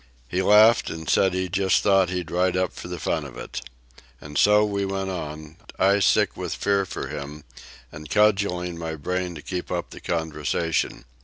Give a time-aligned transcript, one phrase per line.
[0.27, 3.61] He laughed and said he just thought he'd ride up for the fun of it.
[4.19, 7.43] And so we went on, I sick with fear for him,
[7.91, 11.05] and cudgeling my brains to keep up the conversation.